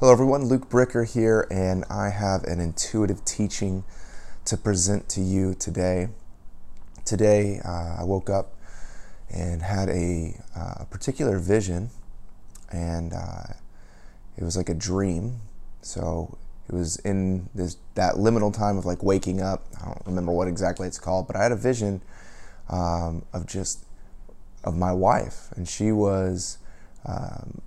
Hello, 0.00 0.12
everyone. 0.12 0.46
Luke 0.46 0.70
Bricker 0.70 1.06
here, 1.06 1.46
and 1.50 1.84
I 1.90 2.08
have 2.08 2.44
an 2.44 2.58
intuitive 2.58 3.22
teaching 3.26 3.84
to 4.46 4.56
present 4.56 5.10
to 5.10 5.20
you 5.20 5.52
today. 5.52 6.08
Today, 7.04 7.60
uh, 7.62 7.96
I 7.98 8.04
woke 8.04 8.30
up 8.30 8.54
and 9.28 9.60
had 9.60 9.90
a 9.90 10.40
uh, 10.56 10.84
particular 10.86 11.38
vision, 11.38 11.90
and 12.72 13.12
uh, 13.12 13.52
it 14.38 14.42
was 14.42 14.56
like 14.56 14.70
a 14.70 14.74
dream. 14.74 15.42
So 15.82 16.38
it 16.66 16.74
was 16.74 16.96
in 17.00 17.50
this 17.54 17.76
that 17.94 18.14
liminal 18.14 18.56
time 18.56 18.78
of 18.78 18.86
like 18.86 19.02
waking 19.02 19.42
up. 19.42 19.66
I 19.82 19.84
don't 19.84 20.02
remember 20.06 20.32
what 20.32 20.48
exactly 20.48 20.86
it's 20.86 20.98
called, 20.98 21.26
but 21.26 21.36
I 21.36 21.42
had 21.42 21.52
a 21.52 21.56
vision 21.56 22.00
um, 22.70 23.26
of 23.34 23.46
just 23.46 23.84
of 24.64 24.78
my 24.78 24.94
wife, 24.94 25.52
and 25.56 25.68
she 25.68 25.92
was. 25.92 26.56
Um, 27.04 27.60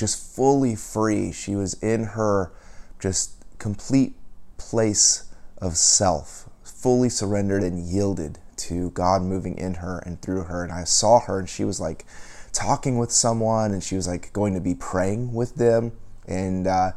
just 0.00 0.34
fully 0.34 0.74
free. 0.74 1.30
She 1.30 1.54
was 1.54 1.74
in 1.74 2.04
her 2.04 2.50
just 2.98 3.34
complete 3.58 4.14
place 4.56 5.24
of 5.58 5.76
self, 5.76 6.48
fully 6.64 7.10
surrendered 7.10 7.62
and 7.62 7.78
yielded 7.78 8.38
to 8.56 8.90
God 8.90 9.22
moving 9.22 9.58
in 9.58 9.74
her 9.74 9.98
and 9.98 10.20
through 10.20 10.44
her. 10.44 10.64
And 10.64 10.72
I 10.72 10.84
saw 10.84 11.20
her, 11.20 11.38
and 11.38 11.48
she 11.48 11.64
was 11.64 11.78
like 11.78 12.06
talking 12.52 12.98
with 12.98 13.12
someone, 13.12 13.72
and 13.72 13.82
she 13.82 13.94
was 13.94 14.08
like 14.08 14.32
going 14.32 14.54
to 14.54 14.60
be 14.60 14.74
praying 14.74 15.34
with 15.34 15.56
them. 15.56 15.92
And, 16.26 16.66
uh, 16.66 16.92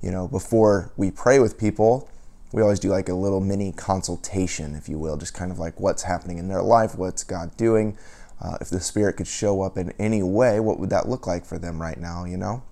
you 0.00 0.10
know, 0.10 0.26
before 0.26 0.92
we 0.96 1.10
pray 1.10 1.38
with 1.38 1.58
people, 1.58 2.08
we 2.52 2.62
always 2.62 2.80
do 2.80 2.88
like 2.88 3.10
a 3.10 3.14
little 3.14 3.40
mini 3.40 3.72
consultation, 3.72 4.74
if 4.74 4.88
you 4.88 4.98
will, 4.98 5.18
just 5.18 5.34
kind 5.34 5.52
of 5.52 5.58
like 5.58 5.78
what's 5.78 6.04
happening 6.04 6.38
in 6.38 6.48
their 6.48 6.62
life, 6.62 6.96
what's 6.96 7.22
God 7.22 7.54
doing, 7.58 7.98
uh, 8.40 8.58
if 8.60 8.68
the 8.68 8.80
Spirit 8.80 9.16
could 9.16 9.26
show 9.26 9.62
up 9.62 9.76
in 9.78 9.92
any 9.98 10.22
way, 10.22 10.60
what 10.60 10.78
would 10.78 10.90
that 10.90 11.08
look 11.08 11.26
like 11.26 11.44
for 11.44 11.58
them 11.58 11.80
right 11.80 11.98
now, 11.98 12.24
you 12.24 12.36
know? 12.36 12.62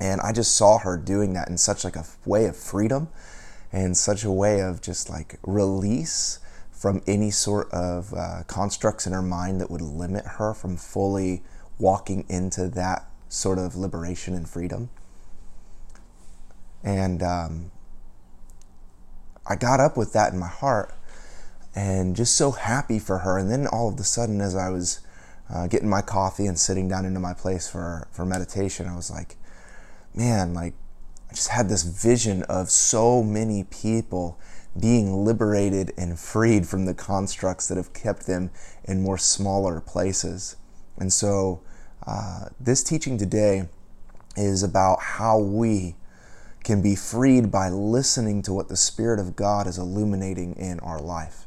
And 0.00 0.20
I 0.20 0.32
just 0.32 0.56
saw 0.56 0.78
her 0.78 0.96
doing 0.96 1.32
that 1.34 1.48
in 1.48 1.58
such 1.58 1.84
like 1.84 1.96
a 1.96 2.04
way 2.24 2.46
of 2.46 2.56
freedom 2.56 3.08
and 3.72 3.96
such 3.96 4.24
a 4.24 4.30
way 4.30 4.60
of 4.60 4.80
just 4.80 5.10
like 5.10 5.38
release 5.42 6.38
from 6.70 7.02
any 7.06 7.30
sort 7.30 7.70
of 7.72 8.14
uh, 8.14 8.42
constructs 8.46 9.06
in 9.06 9.12
her 9.12 9.22
mind 9.22 9.60
that 9.60 9.70
would 9.70 9.80
limit 9.80 10.24
her 10.24 10.54
from 10.54 10.76
fully 10.76 11.42
walking 11.78 12.24
into 12.28 12.68
that 12.68 13.08
sort 13.28 13.58
of 13.58 13.76
liberation 13.76 14.34
and 14.34 14.48
freedom. 14.48 14.88
And 16.84 17.22
um, 17.22 17.70
I 19.46 19.56
got 19.56 19.80
up 19.80 19.96
with 19.96 20.12
that 20.12 20.32
in 20.32 20.38
my 20.38 20.48
heart 20.48 20.94
and 21.78 22.16
just 22.16 22.34
so 22.34 22.50
happy 22.50 22.98
for 22.98 23.18
her. 23.18 23.38
And 23.38 23.48
then 23.48 23.68
all 23.68 23.88
of 23.88 24.00
a 24.00 24.02
sudden, 24.02 24.40
as 24.40 24.56
I 24.56 24.68
was 24.68 24.98
uh, 25.48 25.68
getting 25.68 25.88
my 25.88 26.02
coffee 26.02 26.46
and 26.46 26.58
sitting 26.58 26.88
down 26.88 27.04
into 27.04 27.20
my 27.20 27.32
place 27.32 27.70
for, 27.70 28.08
for 28.10 28.26
meditation, 28.26 28.88
I 28.88 28.96
was 28.96 29.12
like, 29.12 29.36
man, 30.12 30.54
like, 30.54 30.74
I 31.30 31.34
just 31.34 31.50
had 31.50 31.68
this 31.68 31.84
vision 31.84 32.42
of 32.44 32.68
so 32.68 33.22
many 33.22 33.62
people 33.62 34.40
being 34.78 35.24
liberated 35.24 35.92
and 35.96 36.18
freed 36.18 36.66
from 36.66 36.84
the 36.84 36.94
constructs 36.94 37.68
that 37.68 37.76
have 37.76 37.92
kept 37.92 38.26
them 38.26 38.50
in 38.82 39.00
more 39.00 39.18
smaller 39.18 39.80
places. 39.80 40.56
And 40.96 41.12
so, 41.12 41.62
uh, 42.04 42.46
this 42.58 42.82
teaching 42.82 43.18
today 43.18 43.68
is 44.36 44.64
about 44.64 45.00
how 45.00 45.38
we 45.38 45.94
can 46.64 46.82
be 46.82 46.96
freed 46.96 47.52
by 47.52 47.68
listening 47.68 48.42
to 48.42 48.52
what 48.52 48.68
the 48.68 48.76
Spirit 48.76 49.20
of 49.20 49.36
God 49.36 49.68
is 49.68 49.78
illuminating 49.78 50.54
in 50.56 50.80
our 50.80 51.00
life. 51.00 51.44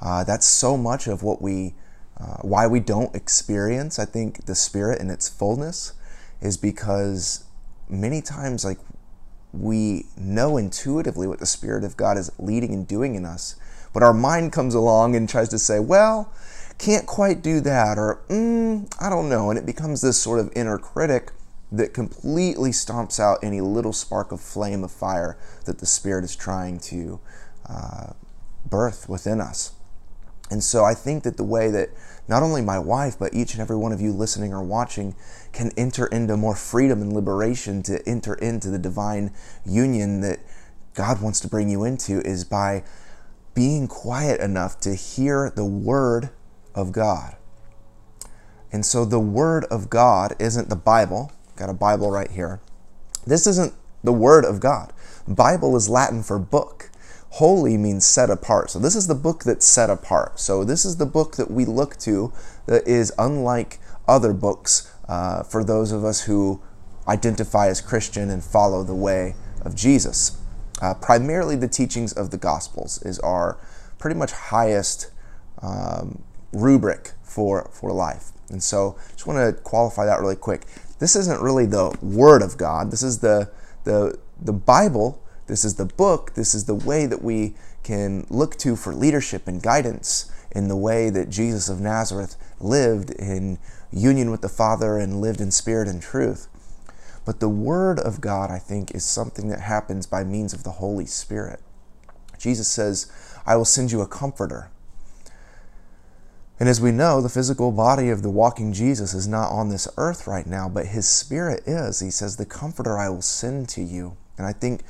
Uh, 0.00 0.24
that's 0.24 0.46
so 0.46 0.76
much 0.76 1.06
of 1.06 1.22
what 1.22 1.42
we, 1.42 1.74
uh, 2.18 2.38
why 2.42 2.66
we 2.66 2.80
don't 2.80 3.14
experience, 3.14 3.98
I 3.98 4.04
think, 4.04 4.46
the 4.46 4.54
Spirit 4.54 5.00
in 5.00 5.10
its 5.10 5.28
fullness 5.28 5.92
is 6.40 6.56
because 6.56 7.44
many 7.88 8.22
times, 8.22 8.64
like, 8.64 8.78
we 9.52 10.06
know 10.16 10.56
intuitively 10.56 11.26
what 11.26 11.40
the 11.40 11.46
Spirit 11.46 11.84
of 11.84 11.96
God 11.96 12.16
is 12.16 12.30
leading 12.38 12.72
and 12.72 12.86
doing 12.86 13.14
in 13.14 13.24
us, 13.24 13.56
but 13.92 14.02
our 14.02 14.14
mind 14.14 14.52
comes 14.52 14.74
along 14.74 15.16
and 15.16 15.28
tries 15.28 15.48
to 15.50 15.58
say, 15.58 15.80
well, 15.80 16.32
can't 16.78 17.06
quite 17.06 17.42
do 17.42 17.60
that, 17.60 17.98
or 17.98 18.22
mm, 18.28 18.90
I 18.98 19.10
don't 19.10 19.28
know. 19.28 19.50
And 19.50 19.58
it 19.58 19.66
becomes 19.66 20.00
this 20.00 20.20
sort 20.20 20.40
of 20.40 20.50
inner 20.56 20.78
critic 20.78 21.32
that 21.72 21.92
completely 21.92 22.70
stomps 22.70 23.20
out 23.20 23.38
any 23.42 23.60
little 23.60 23.92
spark 23.92 24.32
of 24.32 24.40
flame 24.40 24.82
of 24.82 24.90
fire 24.90 25.36
that 25.66 25.78
the 25.78 25.86
Spirit 25.86 26.24
is 26.24 26.34
trying 26.34 26.80
to 26.80 27.20
uh, 27.68 28.12
birth 28.68 29.08
within 29.08 29.40
us. 29.40 29.72
And 30.50 30.64
so 30.64 30.84
I 30.84 30.94
think 30.94 31.22
that 31.22 31.36
the 31.36 31.44
way 31.44 31.70
that 31.70 31.90
not 32.28 32.42
only 32.42 32.60
my 32.60 32.78
wife, 32.78 33.18
but 33.18 33.32
each 33.32 33.52
and 33.52 33.60
every 33.60 33.76
one 33.76 33.92
of 33.92 34.00
you 34.00 34.12
listening 34.12 34.52
or 34.52 34.62
watching 34.62 35.14
can 35.52 35.70
enter 35.76 36.06
into 36.06 36.36
more 36.36 36.56
freedom 36.56 37.00
and 37.00 37.12
liberation 37.12 37.82
to 37.84 38.06
enter 38.06 38.34
into 38.34 38.68
the 38.68 38.78
divine 38.78 39.32
union 39.64 40.20
that 40.20 40.40
God 40.94 41.22
wants 41.22 41.40
to 41.40 41.48
bring 41.48 41.68
you 41.68 41.84
into 41.84 42.20
is 42.20 42.44
by 42.44 42.82
being 43.54 43.88
quiet 43.88 44.40
enough 44.40 44.80
to 44.80 44.94
hear 44.94 45.52
the 45.54 45.64
Word 45.64 46.30
of 46.74 46.92
God. 46.92 47.36
And 48.72 48.84
so 48.86 49.04
the 49.04 49.20
Word 49.20 49.64
of 49.64 49.90
God 49.90 50.34
isn't 50.38 50.68
the 50.68 50.76
Bible. 50.76 51.32
Got 51.56 51.70
a 51.70 51.74
Bible 51.74 52.10
right 52.10 52.30
here. 52.30 52.60
This 53.26 53.46
isn't 53.46 53.74
the 54.02 54.12
Word 54.12 54.44
of 54.44 54.60
God. 54.60 54.92
Bible 55.26 55.76
is 55.76 55.88
Latin 55.88 56.22
for 56.22 56.38
book. 56.38 56.89
Holy 57.34 57.76
means 57.76 58.04
set 58.04 58.28
apart. 58.28 58.70
So 58.70 58.78
this 58.78 58.96
is 58.96 59.06
the 59.06 59.14
book 59.14 59.44
that's 59.44 59.66
set 59.66 59.88
apart. 59.88 60.40
So 60.40 60.64
this 60.64 60.84
is 60.84 60.96
the 60.96 61.06
book 61.06 61.36
that 61.36 61.50
we 61.50 61.64
look 61.64 61.96
to 61.98 62.32
that 62.66 62.86
is 62.86 63.12
unlike 63.18 63.78
other 64.08 64.32
books 64.32 64.92
uh, 65.08 65.44
for 65.44 65.62
those 65.62 65.92
of 65.92 66.04
us 66.04 66.22
who 66.22 66.60
identify 67.06 67.68
as 67.68 67.80
Christian 67.80 68.30
and 68.30 68.42
follow 68.42 68.82
the 68.82 68.94
way 68.94 69.34
of 69.62 69.74
Jesus. 69.76 70.38
Uh, 70.82 70.94
primarily, 70.94 71.56
the 71.56 71.68
teachings 71.68 72.12
of 72.12 72.30
the 72.30 72.38
Gospels 72.38 73.02
is 73.02 73.18
our 73.20 73.58
pretty 73.98 74.18
much 74.18 74.32
highest 74.32 75.10
um, 75.62 76.22
rubric 76.52 77.12
for 77.22 77.70
for 77.72 77.92
life. 77.92 78.30
And 78.48 78.62
so, 78.62 78.96
just 79.12 79.26
want 79.26 79.38
to 79.38 79.62
qualify 79.62 80.06
that 80.06 80.20
really 80.20 80.36
quick. 80.36 80.62
This 80.98 81.14
isn't 81.16 81.40
really 81.40 81.66
the 81.66 81.96
Word 82.02 82.42
of 82.42 82.56
God. 82.56 82.90
This 82.90 83.02
is 83.02 83.18
the 83.18 83.50
the 83.84 84.18
the 84.40 84.52
Bible 84.52 85.22
this 85.50 85.64
is 85.64 85.74
the 85.74 85.84
book, 85.84 86.34
this 86.34 86.54
is 86.54 86.66
the 86.66 86.76
way 86.76 87.06
that 87.06 87.22
we 87.22 87.54
can 87.82 88.24
look 88.30 88.56
to 88.58 88.76
for 88.76 88.94
leadership 88.94 89.48
and 89.48 89.60
guidance 89.60 90.30
in 90.52 90.68
the 90.68 90.76
way 90.76 91.10
that 91.10 91.28
Jesus 91.28 91.68
of 91.68 91.80
Nazareth 91.80 92.36
lived 92.60 93.10
in 93.10 93.58
union 93.90 94.30
with 94.30 94.42
the 94.42 94.48
Father 94.48 94.96
and 94.96 95.20
lived 95.20 95.40
in 95.40 95.50
spirit 95.50 95.88
and 95.88 96.00
truth. 96.00 96.46
But 97.24 97.40
the 97.40 97.48
Word 97.48 97.98
of 97.98 98.20
God, 98.20 98.50
I 98.50 98.60
think, 98.60 98.94
is 98.94 99.04
something 99.04 99.48
that 99.48 99.60
happens 99.60 100.06
by 100.06 100.22
means 100.22 100.52
of 100.52 100.62
the 100.62 100.72
Holy 100.72 101.06
Spirit. 101.06 101.60
Jesus 102.38 102.68
says, 102.68 103.10
I 103.44 103.56
will 103.56 103.64
send 103.64 103.90
you 103.90 104.00
a 104.00 104.06
comforter. 104.06 104.70
And 106.60 106.68
as 106.68 106.80
we 106.80 106.92
know, 106.92 107.20
the 107.20 107.28
physical 107.28 107.72
body 107.72 108.08
of 108.08 108.22
the 108.22 108.30
walking 108.30 108.72
Jesus 108.72 109.14
is 109.14 109.26
not 109.26 109.50
on 109.50 109.68
this 109.68 109.88
earth 109.96 110.26
right 110.28 110.46
now, 110.46 110.68
but 110.68 110.86
his 110.86 111.08
spirit 111.08 111.64
is. 111.66 112.00
He 112.00 112.10
says, 112.10 112.36
The 112.36 112.46
comforter 112.46 112.98
I 112.98 113.08
will 113.08 113.22
send 113.22 113.68
to 113.70 113.82
you. 113.82 114.16
And 114.38 114.46
I 114.46 114.52
think 114.52 114.82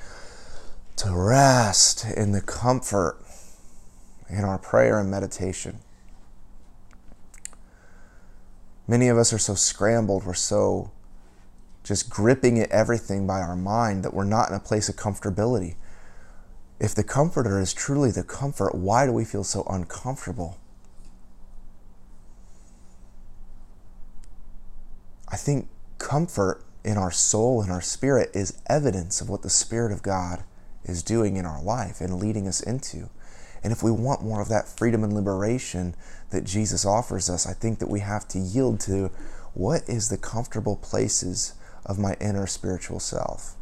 to 1.00 1.10
rest 1.14 2.04
in 2.04 2.32
the 2.32 2.42
comfort 2.42 3.16
in 4.28 4.44
our 4.44 4.58
prayer 4.58 5.00
and 5.00 5.10
meditation. 5.10 5.78
Many 8.86 9.08
of 9.08 9.16
us 9.16 9.32
are 9.32 9.38
so 9.38 9.54
scrambled, 9.54 10.26
we're 10.26 10.34
so 10.34 10.90
just 11.84 12.10
gripping 12.10 12.58
at 12.58 12.70
everything 12.70 13.26
by 13.26 13.40
our 13.40 13.56
mind 13.56 14.04
that 14.04 14.12
we're 14.12 14.24
not 14.24 14.50
in 14.50 14.54
a 14.54 14.60
place 14.60 14.90
of 14.90 14.96
comfortability. 14.96 15.76
If 16.78 16.94
the 16.94 17.02
comforter 17.02 17.58
is 17.58 17.72
truly 17.72 18.10
the 18.10 18.22
comfort, 18.22 18.74
why 18.74 19.06
do 19.06 19.12
we 19.12 19.24
feel 19.24 19.44
so 19.44 19.62
uncomfortable? 19.70 20.58
I 25.28 25.36
think 25.36 25.66
comfort 25.96 26.62
in 26.84 26.98
our 26.98 27.10
soul 27.10 27.62
and 27.62 27.72
our 27.72 27.80
spirit 27.80 28.30
is 28.34 28.60
evidence 28.66 29.22
of 29.22 29.30
what 29.30 29.40
the 29.40 29.48
Spirit 29.48 29.92
of 29.92 30.02
God 30.02 30.44
is 30.84 31.02
doing 31.02 31.36
in 31.36 31.44
our 31.44 31.62
life 31.62 32.00
and 32.00 32.18
leading 32.18 32.48
us 32.48 32.60
into. 32.60 33.10
And 33.62 33.72
if 33.72 33.82
we 33.82 33.90
want 33.90 34.22
more 34.22 34.40
of 34.40 34.48
that 34.48 34.68
freedom 34.68 35.04
and 35.04 35.12
liberation 35.12 35.94
that 36.30 36.44
Jesus 36.44 36.86
offers 36.86 37.28
us, 37.28 37.46
I 37.46 37.52
think 37.52 37.78
that 37.78 37.90
we 37.90 38.00
have 38.00 38.26
to 38.28 38.38
yield 38.38 38.80
to 38.80 39.10
what 39.52 39.82
is 39.88 40.08
the 40.08 40.16
comfortable 40.16 40.76
places 40.76 41.54
of 41.84 41.98
my 41.98 42.16
inner 42.20 42.46
spiritual 42.46 43.00
self? 43.00 43.56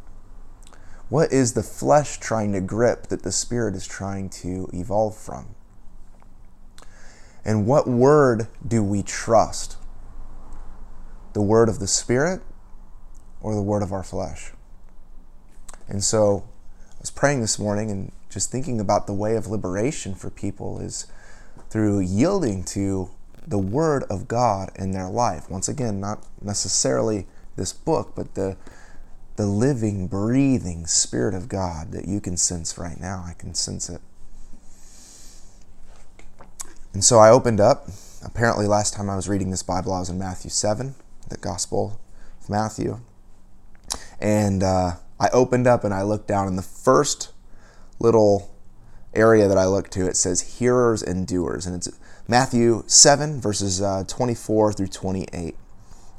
What 1.09 1.33
is 1.33 1.53
the 1.53 1.63
flesh 1.63 2.19
trying 2.19 2.53
to 2.53 2.61
grip 2.61 3.07
that 3.07 3.23
the 3.23 3.31
spirit 3.31 3.75
is 3.75 3.87
trying 3.87 4.29
to 4.29 4.69
evolve 4.71 5.17
from? 5.17 5.55
And 7.43 7.65
what 7.65 7.87
word 7.87 8.47
do 8.65 8.83
we 8.83 9.01
trust? 9.01 9.77
The 11.33 11.41
word 11.41 11.67
of 11.67 11.79
the 11.79 11.87
spirit 11.87 12.41
or 13.41 13.55
the 13.55 13.61
word 13.61 13.81
of 13.81 13.91
our 13.91 14.03
flesh? 14.03 14.51
And 15.87 16.03
so 16.03 16.47
I 16.99 17.01
was 17.01 17.11
praying 17.11 17.39
this 17.39 17.57
morning 17.57 17.89
and 17.89 18.11
just 18.29 18.51
thinking 18.51 18.81
about 18.81 19.07
the 19.07 19.13
way 19.13 19.37
of 19.37 19.47
liberation 19.47 20.15
for 20.15 20.29
people 20.29 20.79
is 20.79 21.07
through 21.69 22.01
yielding 22.01 22.65
to 22.65 23.09
the 23.47 23.57
Word 23.57 24.03
of 24.09 24.27
God 24.27 24.71
in 24.75 24.91
their 24.91 25.07
life. 25.07 25.49
Once 25.49 25.69
again, 25.69 26.01
not 26.01 26.27
necessarily 26.41 27.25
this 27.55 27.71
book, 27.71 28.11
but 28.17 28.35
the 28.35 28.57
the 29.37 29.45
living, 29.45 30.07
breathing 30.07 30.85
Spirit 30.85 31.33
of 31.33 31.47
God 31.47 31.93
that 31.93 32.05
you 32.05 32.19
can 32.19 32.35
sense 32.35 32.77
right 32.77 32.99
now. 32.99 33.23
I 33.25 33.31
can 33.31 33.53
sense 33.53 33.87
it. 33.87 34.01
And 36.93 37.01
so 37.01 37.19
I 37.19 37.29
opened 37.29 37.61
up. 37.61 37.87
Apparently, 38.25 38.67
last 38.67 38.93
time 38.93 39.09
I 39.09 39.15
was 39.15 39.29
reading 39.29 39.51
this 39.51 39.63
Bible, 39.63 39.93
I 39.93 39.99
was 39.99 40.09
in 40.09 40.19
Matthew 40.19 40.49
7, 40.49 40.95
the 41.29 41.37
Gospel 41.37 42.01
of 42.41 42.49
Matthew. 42.49 42.99
And 44.19 44.61
uh, 44.61 44.95
I 45.19 45.29
opened 45.29 45.67
up 45.67 45.83
and 45.83 45.93
I 45.93 46.03
looked 46.03 46.27
down, 46.27 46.47
and 46.47 46.57
the 46.57 46.63
first 46.63 47.31
little 47.99 48.55
area 49.13 49.47
that 49.47 49.57
I 49.57 49.65
looked 49.65 49.91
to, 49.93 50.07
it 50.07 50.15
says 50.15 50.59
hearers 50.59 51.01
and 51.03 51.27
doers. 51.27 51.65
And 51.65 51.75
it's 51.75 51.89
Matthew 52.27 52.83
7, 52.87 53.41
verses 53.41 53.81
uh, 53.81 54.03
24 54.07 54.73
through 54.73 54.87
28. 54.87 55.55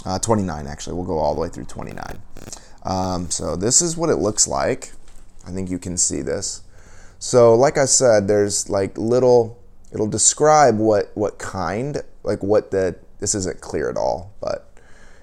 Uh, 0.05 0.19
29, 0.19 0.67
actually. 0.67 0.97
We'll 0.97 1.05
go 1.05 1.19
all 1.19 1.35
the 1.35 1.41
way 1.41 1.49
through 1.49 1.67
29. 1.67 2.23
Um, 2.85 3.31
so 3.31 3.56
this 3.56 3.82
is 3.82 3.97
what 3.97 4.08
it 4.08 4.17
looks 4.17 4.49
like. 4.49 4.93
I 5.46 5.50
think 5.50 5.70
you 5.70 5.79
can 5.79 5.96
see 5.96 6.23
this. 6.23 6.62
So, 7.19 7.55
like 7.55 7.76
I 7.76 7.85
said, 7.85 8.26
there's 8.26 8.70
like 8.70 8.96
little 8.96 9.61
it'll 9.93 10.08
describe 10.08 10.79
what 10.79 11.11
what 11.14 11.38
kind 11.38 12.03
like 12.23 12.43
what 12.43 12.70
the 12.70 12.96
this 13.19 13.35
isn't 13.35 13.61
clear 13.61 13.91
at 13.91 13.96
all 13.96 14.32
but 14.41 14.69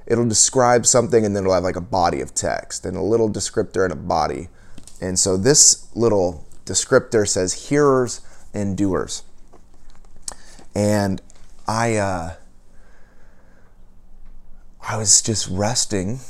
it'll 0.08 0.28
describe 0.28 0.86
something 0.86 1.26
and 1.26 1.36
then 1.36 1.44
it'll 1.44 1.54
have 1.54 1.64
like 1.64 1.76
a 1.76 1.82
body 1.82 2.22
of 2.22 2.34
text 2.34 2.86
and 2.86 2.98
a 2.98 3.02
little 3.02 3.30
descriptor 3.30 3.84
and 3.84 3.94
a 3.94 3.98
body. 3.98 4.50
And 5.00 5.20
so 5.20 5.38
this 5.38 5.88
little 5.96 6.46
descriptor 6.66 7.28
says 7.28 7.70
hearers 7.70 8.22
and 8.54 8.76
doers. 8.78 9.24
And 10.74 11.22
i 11.70 11.96
uh 11.98 12.36
i 14.82 14.96
was 14.96 15.22
just 15.22 15.50
resting 15.50 16.22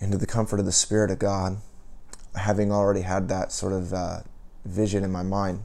into 0.00 0.16
the 0.16 0.26
comfort 0.26 0.60
of 0.60 0.66
the 0.66 0.70
spirit 0.70 1.10
of 1.10 1.18
god 1.18 1.56
having 2.36 2.72
already 2.72 3.02
had 3.02 3.28
that 3.28 3.52
sort 3.52 3.72
of 3.72 3.92
uh, 3.92 4.20
vision 4.64 5.04
in 5.04 5.12
my 5.12 5.22
mind. 5.22 5.64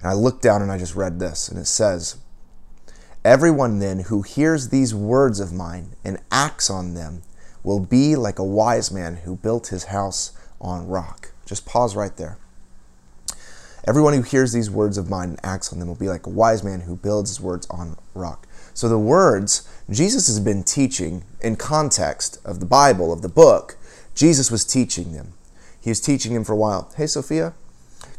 And 0.00 0.10
I 0.10 0.14
looked 0.14 0.42
down 0.42 0.62
and 0.62 0.72
I 0.72 0.78
just 0.78 0.94
read 0.94 1.20
this, 1.20 1.48
and 1.48 1.58
it 1.58 1.66
says, 1.66 2.16
Everyone 3.24 3.80
then 3.80 4.00
who 4.00 4.22
hears 4.22 4.68
these 4.70 4.94
words 4.94 5.40
of 5.40 5.52
mine 5.52 5.94
and 6.02 6.18
acts 6.30 6.70
on 6.70 6.94
them 6.94 7.22
will 7.62 7.80
be 7.80 8.16
like 8.16 8.38
a 8.38 8.44
wise 8.44 8.90
man 8.90 9.16
who 9.16 9.36
built 9.36 9.66
his 9.66 9.84
house 9.84 10.32
on 10.58 10.88
rock. 10.88 11.32
Just 11.44 11.66
pause 11.66 11.94
right 11.94 12.16
there. 12.16 12.38
Everyone 13.86 14.14
who 14.14 14.22
hears 14.22 14.52
these 14.52 14.70
words 14.70 14.96
of 14.96 15.10
mine 15.10 15.30
and 15.30 15.40
acts 15.42 15.70
on 15.70 15.78
them 15.78 15.88
will 15.88 15.94
be 15.96 16.08
like 16.08 16.26
a 16.26 16.30
wise 16.30 16.64
man 16.64 16.80
who 16.80 16.96
builds 16.96 17.28
his 17.28 17.40
words 17.40 17.66
on 17.68 17.98
rock. 18.14 18.46
So 18.72 18.88
the 18.88 18.98
words 18.98 19.68
Jesus 19.90 20.26
has 20.26 20.40
been 20.40 20.62
teaching 20.62 21.24
in 21.42 21.56
context 21.56 22.38
of 22.42 22.58
the 22.58 22.66
Bible, 22.66 23.12
of 23.12 23.20
the 23.20 23.28
book, 23.28 23.76
Jesus 24.14 24.50
was 24.50 24.64
teaching 24.64 25.12
them. 25.12 25.34
He 25.78 25.90
was 25.90 26.00
teaching 26.00 26.32
them 26.32 26.44
for 26.44 26.52
a 26.52 26.56
while. 26.56 26.90
Hey, 26.96 27.06
Sophia, 27.06 27.52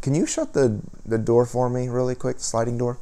can 0.02 0.14
you 0.14 0.28
shut 0.28 0.54
the, 0.54 0.82
the 1.06 1.18
door 1.18 1.48
for 1.48 1.70
me 1.70 1.88
really 1.90 2.16
quick, 2.16 2.38
the 2.38 2.44
sliding 2.44 2.78
door? 2.78 3.00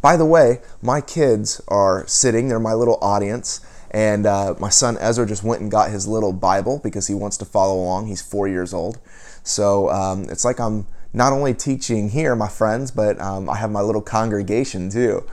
By 0.00 0.16
the 0.16 0.26
way, 0.26 0.60
my 0.82 1.00
kids 1.00 1.60
are 1.68 2.06
sitting, 2.06 2.48
they're 2.48 2.60
my 2.60 2.74
little 2.74 2.98
audience, 3.00 3.60
and 3.90 4.26
uh, 4.26 4.54
my 4.58 4.68
son 4.68 4.98
Ezra 4.98 5.26
just 5.26 5.42
went 5.42 5.62
and 5.62 5.70
got 5.70 5.90
his 5.90 6.06
little 6.06 6.32
Bible 6.32 6.80
because 6.82 7.06
he 7.06 7.14
wants 7.14 7.36
to 7.38 7.44
follow 7.44 7.74
along. 7.74 8.06
He's 8.06 8.22
four 8.22 8.46
years 8.48 8.74
old. 8.74 8.98
So 9.42 9.90
um, 9.90 10.26
it's 10.28 10.44
like 10.44 10.60
I'm 10.60 10.86
not 11.12 11.32
only 11.32 11.54
teaching 11.54 12.10
here, 12.10 12.36
my 12.36 12.48
friends, 12.48 12.90
but 12.90 13.18
um, 13.20 13.48
I 13.48 13.56
have 13.56 13.70
my 13.70 13.80
little 13.80 14.02
congregation 14.02 14.90
too. 14.90 15.26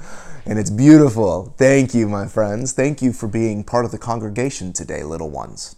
And 0.45 0.59
it's 0.59 0.69
beautiful. 0.69 1.53
Thank 1.57 1.93
you, 1.93 2.07
my 2.07 2.27
friends. 2.27 2.73
Thank 2.73 3.01
you 3.01 3.13
for 3.13 3.27
being 3.27 3.63
part 3.63 3.85
of 3.85 3.91
the 3.91 3.97
congregation 3.97 4.73
today, 4.73 5.03
little 5.03 5.29
ones. 5.29 5.75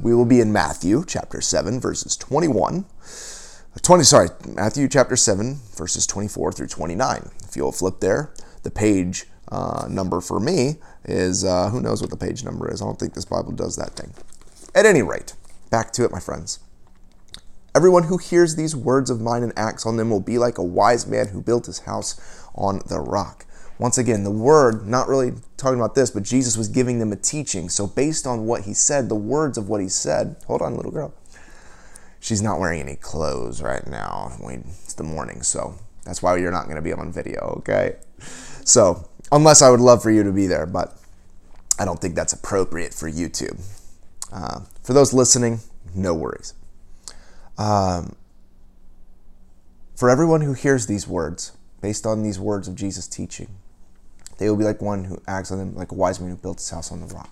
We 0.00 0.14
will 0.14 0.24
be 0.24 0.40
in 0.40 0.52
Matthew 0.52 1.04
chapter 1.06 1.40
7, 1.40 1.80
verses 1.80 2.16
21 2.16 2.84
20 3.82 4.04
sorry 4.04 4.28
matthew 4.46 4.88
chapter 4.88 5.16
7 5.16 5.60
verses 5.76 6.06
24 6.06 6.52
through 6.52 6.68
29 6.68 7.30
if 7.46 7.56
you'll 7.56 7.72
flip 7.72 8.00
there 8.00 8.32
the 8.62 8.70
page 8.70 9.26
uh, 9.54 9.86
number 9.88 10.20
for 10.20 10.40
me 10.40 10.76
is 11.04 11.44
uh, 11.44 11.68
who 11.70 11.80
knows 11.80 12.00
what 12.00 12.10
the 12.10 12.16
page 12.16 12.44
number 12.44 12.70
is. 12.70 12.80
I 12.80 12.86
don't 12.86 12.98
think 12.98 13.14
this 13.14 13.24
bible 13.24 13.52
does 13.52 13.76
that 13.76 13.90
thing. 13.90 14.12
At 14.74 14.86
any 14.86 15.02
rate 15.02 15.34
back 15.70 15.92
to 15.92 16.04
it 16.04 16.10
my 16.10 16.20
friends. 16.20 16.58
Everyone 17.74 18.04
who 18.04 18.18
hears 18.18 18.54
these 18.54 18.76
words 18.76 19.10
of 19.10 19.20
mine 19.20 19.42
and 19.42 19.52
acts 19.56 19.84
on 19.84 19.96
them 19.96 20.10
will 20.10 20.20
be 20.20 20.38
like 20.38 20.58
a 20.58 20.62
wise 20.62 21.06
man 21.06 21.28
who 21.28 21.42
built 21.42 21.66
his 21.66 21.80
house 21.80 22.20
on 22.54 22.80
the 22.88 23.00
rock. 23.00 23.46
Once 23.78 23.98
again 23.98 24.24
the 24.24 24.30
word 24.30 24.86
not 24.86 25.08
really 25.08 25.32
talking 25.56 25.78
about 25.78 25.94
this 25.94 26.10
but 26.10 26.22
jesus 26.22 26.56
was 26.56 26.68
giving 26.68 26.98
them 26.98 27.12
a 27.12 27.16
teaching. 27.16 27.68
So 27.68 27.86
based 27.86 28.26
on 28.26 28.46
what 28.46 28.62
he 28.62 28.74
said 28.74 29.08
the 29.08 29.14
words 29.14 29.58
of 29.58 29.68
what 29.68 29.80
he 29.80 29.88
said 29.88 30.36
hold 30.46 30.62
on 30.62 30.76
little 30.76 30.92
girl 30.92 31.14
she's 32.24 32.40
not 32.40 32.58
wearing 32.58 32.80
any 32.80 32.96
clothes 32.96 33.60
right 33.60 33.86
now. 33.86 34.32
It's 34.40 34.94
the 34.94 35.04
morning, 35.04 35.42
so 35.42 35.74
that's 36.06 36.22
why 36.22 36.38
you're 36.38 36.50
not 36.50 36.64
going 36.64 36.76
to 36.76 36.82
be 36.82 36.92
on 36.92 37.12
video, 37.12 37.56
okay? 37.58 37.96
So, 38.64 39.06
unless 39.30 39.60
I 39.60 39.68
would 39.68 39.80
love 39.80 40.02
for 40.02 40.10
you 40.10 40.22
to 40.22 40.32
be 40.32 40.46
there, 40.46 40.64
but 40.64 40.96
I 41.78 41.84
don't 41.84 42.00
think 42.00 42.14
that's 42.14 42.32
appropriate 42.32 42.94
for 42.94 43.10
YouTube. 43.10 43.60
Uh, 44.32 44.60
for 44.82 44.94
those 44.94 45.12
listening, 45.12 45.60
no 45.94 46.14
worries. 46.14 46.54
Um, 47.58 48.16
for 49.94 50.08
everyone 50.08 50.40
who 50.40 50.54
hears 50.54 50.86
these 50.86 51.06
words, 51.06 51.52
based 51.82 52.06
on 52.06 52.22
these 52.22 52.40
words 52.40 52.68
of 52.68 52.74
Jesus' 52.74 53.06
teaching, 53.06 53.48
they 54.38 54.48
will 54.48 54.56
be 54.56 54.64
like 54.64 54.80
one 54.80 55.04
who 55.04 55.20
acts 55.28 55.52
on 55.52 55.58
them 55.58 55.74
like 55.74 55.92
a 55.92 55.94
wise 55.94 56.18
man 56.20 56.30
who 56.30 56.36
built 56.36 56.56
his 56.56 56.70
house 56.70 56.90
on 56.90 57.06
the 57.06 57.14
rock. 57.14 57.30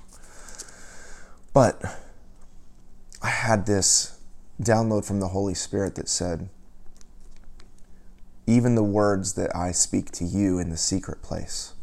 But 1.55 1.83
I 3.23 3.29
had 3.29 3.65
this 3.65 4.19
download 4.61 5.05
from 5.05 5.21
the 5.21 5.29
Holy 5.29 5.55
Spirit 5.55 5.95
that 5.95 6.09
said, 6.09 6.49
Even 8.47 8.75
the 8.75 8.83
words 8.83 9.35
that 9.35 9.55
I 9.55 9.73
speak 9.73 10.11
to 10.13 10.25
you 10.25 10.59
in 10.59 10.71
the 10.71 10.77
secret 10.77 11.23
place, 11.23 11.75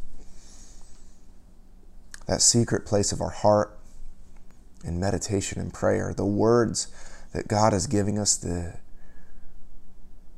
that 2.27 2.41
secret 2.41 2.85
place 2.85 3.11
of 3.11 3.21
our 3.21 3.31
heart 3.31 3.77
in 4.83 4.99
meditation 4.99 5.59
and 5.59 5.73
prayer, 5.73 6.13
the 6.13 6.25
words 6.25 6.87
that 7.33 7.47
God 7.47 7.73
is 7.73 7.87
giving 7.87 8.17
us, 8.17 8.37
the, 8.37 8.77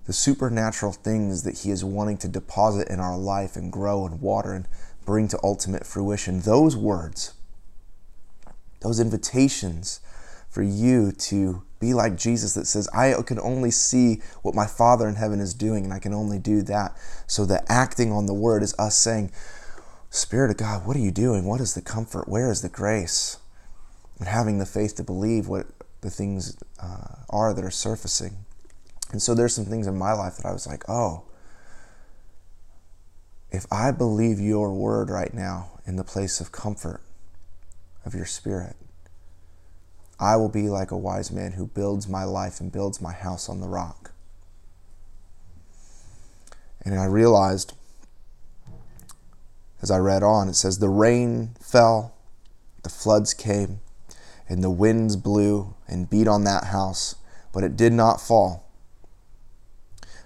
the 0.06 0.14
supernatural 0.14 0.92
things 0.92 1.44
that 1.44 1.60
He 1.60 1.72
is 1.72 1.84
wanting 1.84 2.18
to 2.20 2.28
deposit 2.28 2.88
in 2.90 3.00
our 3.00 3.18
life 3.18 3.56
and 3.56 3.72
grow 3.72 4.06
and 4.06 4.22
water 4.22 4.54
and 4.54 4.68
bring 5.06 5.28
to 5.30 5.40
ultimate 5.44 5.86
fruition, 5.86 6.42
those 6.42 6.76
words, 6.76 7.34
those 8.82 9.00
invitations 9.00 10.00
for 10.50 10.64
you 10.64 11.12
to 11.12 11.64
be 11.82 11.94
like 11.94 12.16
Jesus 12.16 12.54
that 12.54 12.68
says, 12.68 12.88
I 12.94 13.14
can 13.24 13.40
only 13.40 13.72
see 13.72 14.22
what 14.44 14.56
my 14.56 14.68
Father 14.68 15.10
in 15.10 15.16
heaven 15.16 15.42
is 15.42 15.54
doing, 15.54 15.84
and 15.84 15.94
I 15.94 16.00
can 16.00 16.14
only 16.14 16.40
do 16.40 16.62
that. 16.62 16.96
So 17.28 17.44
the 17.46 17.70
acting 17.70 18.12
on 18.14 18.28
the 18.28 18.34
word 18.34 18.64
is 18.64 18.74
us 18.80 18.96
saying, 18.96 19.32
Spirit 20.10 20.52
of 20.52 20.58
God, 20.58 20.86
what 20.86 20.96
are 20.96 21.00
you 21.00 21.12
doing? 21.12 21.46
What 21.46 21.60
is 21.60 21.74
the 21.74 21.82
comfort? 21.82 22.30
Where 22.30 22.52
is 22.52 22.62
the 22.62 22.70
grace? 22.70 23.38
And 24.20 24.28
having 24.28 24.60
the 24.60 24.66
faith 24.66 24.96
to 24.96 25.04
believe 25.04 25.48
what 25.48 25.68
the 26.02 26.10
things 26.10 26.58
uh, 26.82 27.16
are 27.30 27.54
that 27.54 27.64
are 27.64 27.72
surfacing. 27.72 28.46
And 29.12 29.22
so 29.22 29.34
there's 29.34 29.56
some 29.56 29.66
things 29.66 29.88
in 29.88 29.98
my 29.98 30.14
life 30.14 30.38
that 30.38 30.46
I 30.46 30.54
was 30.54 30.68
like, 30.68 30.88
oh, 30.90 31.24
if 33.52 33.66
I 33.72 33.92
believe 33.92 34.40
your 34.40 34.74
word 34.74 35.10
right 35.10 35.34
now 35.34 35.80
in 35.86 35.96
the 35.96 36.04
place 36.04 36.40
of 36.40 36.52
comfort 36.52 37.02
of 38.06 38.14
your 38.14 38.26
spirit, 38.26 38.76
I 40.22 40.36
will 40.36 40.50
be 40.50 40.70
like 40.70 40.92
a 40.92 40.98
wise 40.98 41.32
man 41.32 41.54
who 41.54 41.66
builds 41.66 42.08
my 42.08 42.24
life 42.24 42.62
and 42.62 42.72
builds 42.72 43.02
my 43.02 43.12
house 43.12 43.50
on 43.50 43.60
the 43.60 43.68
rock. 43.68 44.12
And 46.86 46.98
I 46.98 47.06
realized 47.06 47.74
as 49.82 49.90
I 49.90 49.98
read 49.98 50.22
on, 50.22 50.48
it 50.48 50.54
says, 50.54 50.78
The 50.78 50.90
rain 50.90 51.56
fell, 51.60 52.14
the 52.84 52.90
floods 52.90 53.34
came, 53.34 53.80
and 54.48 54.64
the 54.64 54.70
winds 54.70 55.16
blew 55.16 55.74
and 55.88 56.10
beat 56.10 56.28
on 56.28 56.44
that 56.44 56.66
house, 56.66 57.16
but 57.52 57.64
it 57.64 57.76
did 57.76 57.94
not 57.94 58.22
fall 58.22 58.68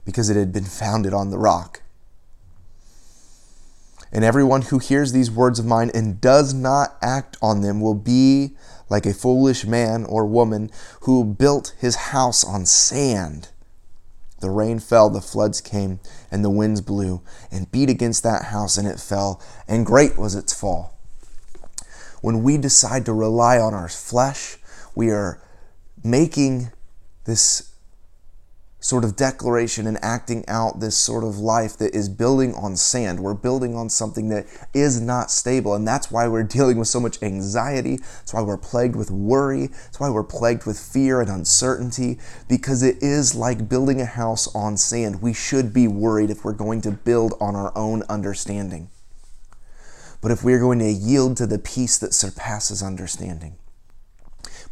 because 0.04 0.30
it 0.30 0.36
had 0.36 0.52
been 0.52 0.66
founded 0.66 1.14
on 1.14 1.30
the 1.30 1.38
rock. 1.38 1.82
And 4.16 4.24
everyone 4.24 4.62
who 4.62 4.80
hears 4.80 5.12
these 5.12 5.30
words 5.30 5.60
of 5.60 5.66
mine 5.66 5.92
and 5.94 6.22
does 6.22 6.54
not 6.54 6.96
act 7.02 7.36
on 7.42 7.60
them 7.60 7.82
will 7.82 7.94
be 7.94 8.56
like 8.88 9.06
a 9.06 9.14
foolish 9.14 9.66
man 9.66 10.06
or 10.06 10.26
woman 10.26 10.72
who 11.02 11.26
built 11.26 11.76
his 11.80 11.98
house 11.98 12.42
on 12.42 12.66
sand. 12.66 13.50
The 14.40 14.52
rain 14.52 14.80
fell, 14.80 15.10
the 15.10 15.20
floods 15.20 15.60
came, 15.60 16.00
and 16.32 16.46
the 16.46 16.50
winds 16.50 16.80
blew 16.80 17.24
and 17.52 17.70
beat 17.74 17.90
against 17.90 18.24
that 18.24 18.46
house, 18.46 18.78
and 18.78 18.88
it 18.88 19.02
fell, 19.02 19.42
and 19.68 19.86
great 19.86 20.18
was 20.18 20.34
its 20.34 20.54
fall. 20.54 20.98
When 22.22 22.42
we 22.42 22.58
decide 22.58 23.06
to 23.08 23.14
rely 23.14 23.60
on 23.60 23.74
our 23.74 23.90
flesh, 23.90 24.56
we 24.96 25.10
are 25.10 25.42
making 26.06 26.72
this 27.26 27.75
sort 28.86 29.04
of 29.04 29.16
declaration 29.16 29.88
and 29.88 29.98
acting 30.04 30.48
out 30.48 30.80
this 30.80 30.96
sort 30.96 31.24
of 31.24 31.40
life 31.40 31.76
that 31.76 31.96
is 31.96 32.08
building 32.08 32.54
on 32.54 32.76
sand. 32.76 33.20
We're 33.20 33.34
building 33.34 33.74
on 33.76 33.90
something 33.90 34.30
that 34.30 34.46
is 34.76 35.02
not 35.02 35.32
stable. 35.32 35.74
And 35.74 35.88
that's 35.88 36.12
why 36.12 36.28
we're 36.28 36.44
dealing 36.58 36.78
with 36.78 36.88
so 36.88 37.00
much 37.00 37.22
anxiety. 37.24 37.98
That's 37.98 38.32
why 38.32 38.44
we're 38.44 38.60
plagued 38.60 38.96
with 38.96 39.10
worry. 39.10 39.68
That's 39.68 40.00
why 40.00 40.12
we're 40.12 40.24
plagued 40.24 40.68
with 40.68 40.78
fear 40.78 41.20
and 41.20 41.32
uncertainty, 41.32 42.20
because 42.48 42.84
it 42.84 43.02
is 43.02 43.34
like 43.34 43.68
building 43.68 44.02
a 44.02 44.06
house 44.06 44.54
on 44.54 44.78
sand. 44.78 45.20
We 45.20 45.34
should 45.34 45.74
be 45.74 45.88
worried 45.88 46.30
if 46.30 46.46
we're 46.46 46.54
going 46.54 46.82
to 46.82 46.92
build 46.92 47.34
on 47.42 47.56
our 47.56 47.76
own 47.76 48.04
understanding. 48.04 48.90
But 50.22 50.30
if 50.30 50.44
we're 50.44 50.60
going 50.60 50.80
to 50.80 50.92
yield 50.92 51.38
to 51.38 51.48
the 51.48 51.58
peace 51.58 51.98
that 51.98 52.14
surpasses 52.14 52.84
understanding, 52.84 53.56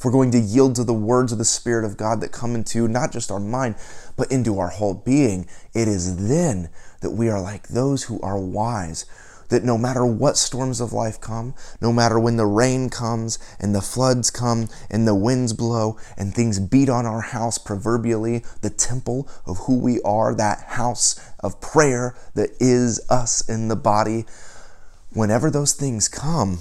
we're 0.04 0.12
going 0.12 0.32
to 0.32 0.40
yield 0.40 0.76
to 0.76 0.84
the 0.84 0.94
words 0.94 1.32
of 1.32 1.38
the 1.38 1.46
Spirit 1.46 1.86
of 1.86 1.98
God 1.98 2.22
that 2.22 2.32
come 2.32 2.56
into 2.56 2.88
not 2.88 3.12
just 3.12 3.32
our 3.32 3.40
mind, 3.40 3.76
but 4.16 4.32
into 4.32 4.60
our 4.60 4.70
whole 4.70 4.94
being, 4.94 5.48
it 5.74 5.88
is 5.88 6.28
then 6.30 6.70
that 7.02 7.12
we 7.12 7.30
are 7.30 7.42
like 7.42 7.68
those 7.68 8.04
who 8.04 8.20
are 8.22 8.40
wise. 8.40 9.06
That 9.50 9.64
no 9.64 9.78
matter 9.78 10.06
what 10.06 10.38
storms 10.38 10.82
of 10.82 10.94
life 10.94 11.22
come, 11.22 11.54
no 11.80 11.94
matter 11.94 12.20
when 12.20 12.38
the 12.38 12.46
rain 12.46 12.90
comes 12.90 13.38
and 13.60 13.76
the 13.76 13.82
floods 13.82 14.32
come 14.32 14.68
and 14.90 15.08
the 15.08 15.14
winds 15.14 15.54
blow 15.54 15.98
and 16.18 16.34
things 16.34 16.60
beat 16.60 16.90
on 16.90 17.06
our 17.06 17.22
house, 17.22 17.60
proverbially, 17.60 18.44
the 18.62 18.72
temple 18.72 19.30
of 19.46 19.60
who 19.60 19.78
we 19.78 20.02
are, 20.02 20.34
that 20.34 20.64
house 20.70 21.20
of 21.42 21.62
prayer 21.62 22.16
that 22.34 22.50
is 22.60 23.00
us 23.12 23.48
in 23.48 23.68
the 23.68 23.76
body, 23.76 24.26
whenever 25.12 25.52
those 25.52 25.74
things 25.74 26.08
come, 26.08 26.60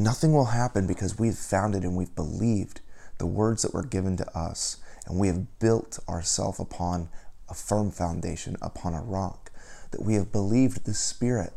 Nothing 0.00 0.32
will 0.32 0.46
happen 0.46 0.86
because 0.86 1.18
we've 1.18 1.36
found 1.36 1.74
it 1.74 1.82
and 1.82 1.94
we've 1.94 2.14
believed 2.14 2.80
the 3.18 3.26
words 3.26 3.60
that 3.60 3.74
were 3.74 3.82
given 3.82 4.16
to 4.16 4.26
us, 4.34 4.78
and 5.06 5.20
we 5.20 5.26
have 5.26 5.58
built 5.58 5.98
ourselves 6.08 6.58
upon 6.58 7.10
a 7.50 7.54
firm 7.54 7.90
foundation, 7.90 8.56
upon 8.62 8.94
a 8.94 9.02
rock, 9.02 9.50
that 9.90 10.02
we 10.02 10.14
have 10.14 10.32
believed 10.32 10.86
the 10.86 10.94
Spirit 10.94 11.52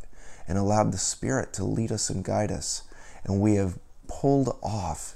and 0.45 0.57
allowed 0.57 0.91
the 0.91 0.97
Spirit 0.97 1.53
to 1.53 1.63
lead 1.63 1.89
us 1.89 2.09
and 2.09 2.25
guide 2.25 2.51
us, 2.51 2.81
and 3.23 3.39
we 3.39 3.55
have 3.55 3.79
pulled 4.09 4.57
off, 4.61 5.15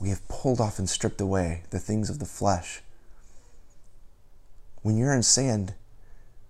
we 0.00 0.08
have 0.08 0.26
pulled 0.26 0.60
off 0.60 0.80
and 0.80 0.90
stripped 0.90 1.20
away 1.20 1.62
the 1.70 1.78
things 1.78 2.10
of 2.10 2.18
the 2.18 2.26
flesh. 2.26 2.82
When 4.82 4.96
you're 4.96 5.14
in 5.14 5.22
sand, 5.22 5.74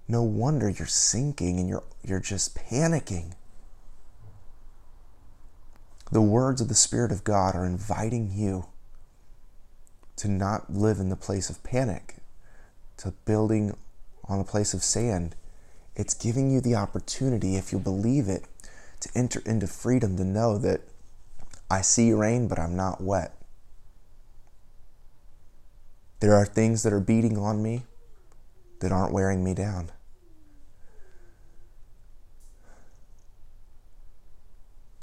no 0.09 0.23
wonder 0.23 0.71
you're 0.71 0.87
sinking 0.87 1.61
and 1.61 1.69
you're, 1.69 1.85
you're 2.03 2.19
just 2.19 2.57
panicking 2.57 3.35
the 6.13 6.23
words 6.23 6.61
of 6.61 6.69
the 6.69 6.75
Spirit 6.75 7.11
of 7.11 7.25
God 7.25 7.55
are 7.55 7.65
inviting 7.65 8.31
you 8.31 8.67
to 10.17 10.29
not 10.29 10.73
live 10.73 10.99
in 10.99 11.09
the 11.09 11.17
place 11.17 11.51
of 11.51 11.63
panic, 11.63 12.17
to 12.99 13.13
building 13.25 13.77
on 14.29 14.39
a 14.39 14.45
place 14.45 14.75
of 14.75 14.83
sand. 14.83 15.35
It's 15.97 16.15
giving 16.15 16.51
you 16.51 16.61
the 16.61 16.75
opportunity, 16.75 17.57
if 17.57 17.73
you 17.73 17.79
believe 17.79 18.29
it, 18.29 18.45
to 19.01 19.09
enter 19.15 19.43
into 19.45 19.67
freedom 19.67 20.17
to 20.17 20.25
know 20.25 20.59
that 20.59 20.83
I 21.71 21.81
see 21.81 22.13
rain, 22.13 22.49
but 22.49 22.59
I'm 22.59 22.77
not 22.77 23.01
wet. 23.01 23.35
There 26.21 26.35
are 26.35 26.47
things 26.47 26.83
that 26.83 26.93
are 26.93 27.01
beating 27.01 27.37
on 27.37 27.63
me 27.63 27.85
that 28.81 28.93
aren't 28.93 29.13
wearing 29.13 29.43
me 29.43 29.55
down. 29.55 29.91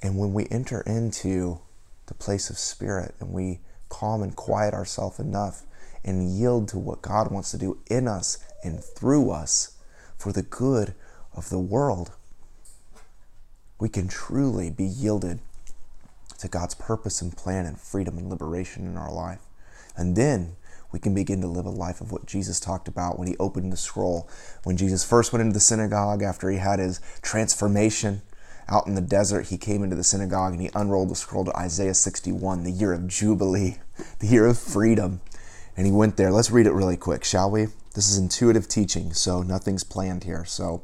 And 0.02 0.18
when 0.18 0.34
we 0.34 0.48
enter 0.50 0.82
into 0.82 1.60
the 2.08 2.14
place 2.14 2.50
of 2.50 2.58
spirit 2.58 3.16
and 3.20 3.32
we 3.32 3.60
calm 3.90 4.24
and 4.24 4.36
quiet 4.36 4.74
ourselves 4.74 5.20
enough 5.20 5.64
and 6.04 6.36
yield 6.36 6.68
to 6.70 6.80
what 6.80 7.02
God 7.02 7.32
wants 7.32 7.52
to 7.52 7.58
do 7.58 7.80
in 7.88 8.08
us 8.08 8.38
and 8.64 8.84
through 8.84 9.32
us 9.32 9.78
for 10.18 10.32
the 10.32 10.42
good 10.42 10.96
of 11.36 11.50
the 11.50 11.60
world, 11.60 12.12
we 13.80 13.90
can 13.90 14.08
truly 14.08 14.70
be 14.70 14.86
yielded 14.86 15.40
to 16.40 16.48
God's 16.48 16.74
purpose 16.74 17.22
and 17.22 17.36
plan 17.36 17.66
and 17.66 17.80
freedom 17.80 18.18
and 18.18 18.30
liberation 18.30 18.88
in 18.88 18.98
our 18.98 19.12
life. 19.12 19.42
And 19.96 20.16
then 20.16 20.56
we 20.92 21.00
can 21.00 21.14
begin 21.14 21.42
to 21.42 21.48
live 21.48 21.66
a 21.66 21.70
life 21.72 22.02
of 22.02 22.12
what 22.12 22.26
Jesus 22.26 22.60
talked 22.60 22.88
about 22.88 23.18
when 23.18 23.28
he 23.28 23.38
opened 23.38 23.72
the 23.72 23.78
scroll. 23.78 24.28
When 24.64 24.78
Jesus 24.78 25.04
first 25.04 25.32
went 25.32 25.42
into 25.42 25.54
the 25.54 25.60
synagogue 25.60 26.24
after 26.24 26.50
he 26.50 26.58
had 26.58 26.80
his 26.80 27.00
transformation 27.22 28.22
out 28.68 28.88
in 28.88 28.96
the 28.96 29.02
desert, 29.02 29.48
he 29.48 29.58
came 29.58 29.84
into 29.84 29.96
the 29.96 30.04
synagogue 30.04 30.54
and 30.54 30.62
he 30.62 30.70
unrolled 30.74 31.10
the 31.10 31.16
scroll 31.16 31.46
to 31.46 31.58
Isaiah 31.58 31.94
61, 31.94 32.64
the 32.64 32.72
year 32.72 32.94
of 32.94 33.08
Jubilee, 33.08 33.78
the 34.20 34.28
year 34.28 34.46
of 34.46 34.58
freedom. 34.58 35.22
And 35.76 35.86
he 35.86 35.92
went 35.92 36.18
there. 36.18 36.32
Let's 36.32 36.52
read 36.52 36.68
it 36.68 36.74
really 36.74 36.98
quick, 36.98 37.24
shall 37.24 37.50
we? 37.50 37.68
This 37.94 38.10
is 38.10 38.18
intuitive 38.18 38.68
teaching, 38.68 39.14
so 39.14 39.42
nothing's 39.42 39.84
planned 39.84 40.24
here. 40.24 40.46
So 40.46 40.84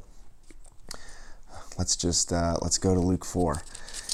let's 1.78 1.96
just 1.96 2.34
uh, 2.34 2.58
let's 2.62 2.78
go 2.78 2.94
to 2.94 3.00
Luke 3.00 3.26
4. 3.26 3.62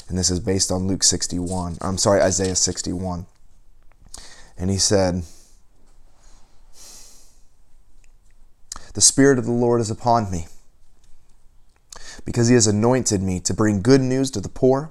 And 0.08 0.18
this 0.18 0.30
is 0.30 0.40
based 0.40 0.70
on 0.70 0.86
Luke 0.86 1.02
61. 1.02 1.78
I'm 1.80 1.98
sorry, 1.98 2.20
Isaiah 2.20 2.56
61. 2.56 3.26
And 4.56 4.70
he 4.70 4.78
said, 4.78 5.22
The 8.94 9.00
Spirit 9.00 9.38
of 9.38 9.44
the 9.46 9.52
Lord 9.52 9.80
is 9.80 9.90
upon 9.90 10.30
me 10.30 10.46
because 12.24 12.48
he 12.48 12.54
has 12.54 12.66
anointed 12.66 13.22
me 13.22 13.40
to 13.40 13.54
bring 13.54 13.82
good 13.82 14.00
news 14.00 14.30
to 14.32 14.40
the 14.40 14.48
poor. 14.48 14.90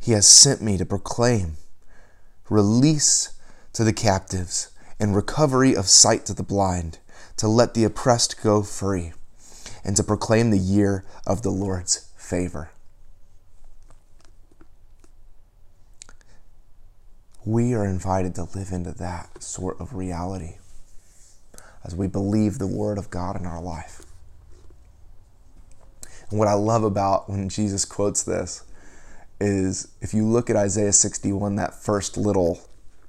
He 0.00 0.12
has 0.12 0.26
sent 0.26 0.62
me 0.62 0.76
to 0.78 0.86
proclaim 0.86 1.56
release 2.48 3.32
to 3.74 3.84
the 3.84 3.92
captives 3.92 4.70
and 4.98 5.14
recovery 5.14 5.76
of 5.76 5.86
sight 5.86 6.24
to 6.26 6.34
the 6.34 6.42
blind, 6.42 6.98
to 7.36 7.46
let 7.46 7.74
the 7.74 7.84
oppressed 7.84 8.42
go 8.42 8.62
free, 8.62 9.12
and 9.84 9.96
to 9.96 10.02
proclaim 10.02 10.50
the 10.50 10.58
year 10.58 11.04
of 11.26 11.42
the 11.42 11.50
Lord's 11.50 12.10
favor. 12.16 12.70
We 17.44 17.74
are 17.74 17.86
invited 17.86 18.34
to 18.34 18.44
live 18.44 18.72
into 18.72 18.92
that 18.92 19.42
sort 19.42 19.80
of 19.80 19.94
reality 19.94 20.56
as 21.84 21.94
we 21.94 22.06
believe 22.06 22.58
the 22.58 22.66
Word 22.66 22.98
of 22.98 23.10
God 23.10 23.36
in 23.36 23.46
our 23.46 23.62
life. 23.62 24.02
And 26.30 26.38
what 26.38 26.48
I 26.48 26.54
love 26.54 26.84
about 26.84 27.28
when 27.28 27.48
Jesus 27.48 27.84
quotes 27.84 28.22
this 28.22 28.64
is 29.40 29.88
if 30.00 30.12
you 30.12 30.26
look 30.26 30.50
at 30.50 30.56
Isaiah 30.56 30.92
61, 30.92 31.56
that 31.56 31.74
first 31.74 32.16
little 32.16 32.60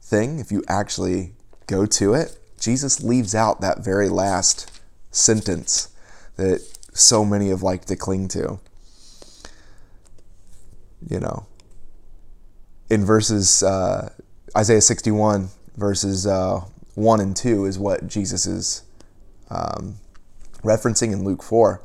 thing, 0.02 0.40
if 0.40 0.52
you 0.52 0.64
actually 0.68 1.34
go 1.68 1.86
to 1.86 2.14
it, 2.14 2.38
Jesus 2.60 3.04
leaves 3.04 3.34
out 3.34 3.62
that 3.62 3.84
very 3.84 4.10
last 4.10 4.80
sentence 5.12 5.90
that 6.36 6.62
so 6.94 7.26
many 7.26 7.50
have 7.50 7.64
liked 7.64 7.88
to 7.88 7.96
cling 7.96 8.28
to. 8.30 8.60
You 11.08 11.20
know, 11.20 11.46
in 12.90 13.06
verses, 13.06 13.64
uh, 13.64 14.12
Isaiah 14.58 14.82
61, 14.82 15.50
verses 15.78 16.28
uh, 16.28 16.62
1 16.96 17.20
and 17.22 17.36
2 17.36 17.66
is 17.66 17.80
what 17.80 18.08
Jesus 18.08 18.46
is 18.46 18.84
um, 19.50 19.96
referencing 20.64 21.14
in 21.14 21.24
Luke 21.24 21.42
4. 21.42 21.82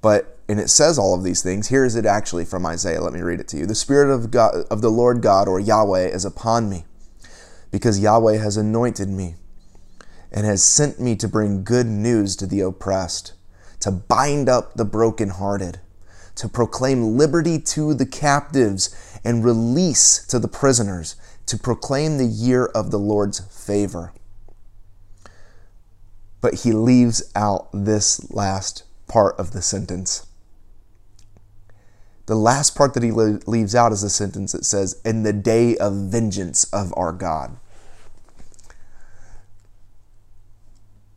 But 0.00 0.35
and 0.48 0.60
it 0.60 0.70
says 0.70 0.98
all 0.98 1.14
of 1.14 1.24
these 1.24 1.42
things. 1.42 1.68
Here 1.68 1.84
is 1.84 1.96
it 1.96 2.06
actually 2.06 2.44
from 2.44 2.64
Isaiah. 2.66 3.00
Let 3.00 3.12
me 3.12 3.20
read 3.20 3.40
it 3.40 3.48
to 3.48 3.56
you. 3.56 3.66
The 3.66 3.74
Spirit 3.74 4.14
of 4.14 4.30
God 4.30 4.64
of 4.70 4.80
the 4.80 4.90
Lord 4.90 5.20
God 5.20 5.48
or 5.48 5.58
Yahweh 5.58 6.06
is 6.06 6.24
upon 6.24 6.68
me, 6.68 6.84
because 7.70 8.00
Yahweh 8.00 8.36
has 8.36 8.56
anointed 8.56 9.08
me 9.08 9.34
and 10.32 10.46
has 10.46 10.62
sent 10.62 11.00
me 11.00 11.16
to 11.16 11.28
bring 11.28 11.64
good 11.64 11.86
news 11.86 12.36
to 12.36 12.46
the 12.46 12.60
oppressed, 12.60 13.32
to 13.80 13.90
bind 13.90 14.48
up 14.48 14.74
the 14.74 14.84
brokenhearted, 14.84 15.80
to 16.34 16.48
proclaim 16.48 17.16
liberty 17.16 17.58
to 17.58 17.94
the 17.94 18.06
captives 18.06 18.94
and 19.24 19.44
release 19.44 20.24
to 20.26 20.38
the 20.38 20.48
prisoners, 20.48 21.16
to 21.46 21.56
proclaim 21.56 22.18
the 22.18 22.26
year 22.26 22.66
of 22.66 22.90
the 22.90 22.98
Lord's 22.98 23.40
favor. 23.40 24.12
But 26.40 26.54
he 26.60 26.72
leaves 26.72 27.32
out 27.34 27.68
this 27.72 28.30
last 28.30 28.84
part 29.08 29.36
of 29.38 29.52
the 29.52 29.62
sentence. 29.62 30.26
The 32.26 32.34
last 32.34 32.74
part 32.74 32.94
that 32.94 33.04
he 33.04 33.12
leaves 33.12 33.74
out 33.74 33.92
is 33.92 34.02
a 34.02 34.10
sentence 34.10 34.52
that 34.52 34.64
says, 34.64 35.00
In 35.04 35.22
the 35.22 35.32
day 35.32 35.76
of 35.76 35.94
vengeance 35.94 36.64
of 36.72 36.92
our 36.96 37.12
God. 37.12 37.56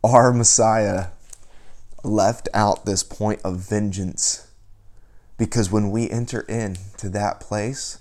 Our 0.04 0.32
Messiah 0.32 1.08
left 2.04 2.48
out 2.54 2.86
this 2.86 3.02
point 3.02 3.40
of 3.44 3.56
vengeance 3.56 4.46
because 5.36 5.70
when 5.70 5.90
we 5.90 6.08
enter 6.08 6.40
into 6.42 7.08
that 7.10 7.40
place, 7.40 7.98